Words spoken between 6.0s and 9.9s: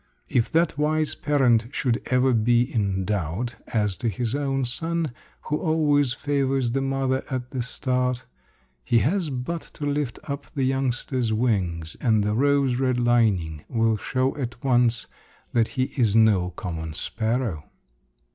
favors the mother at the start, he has but to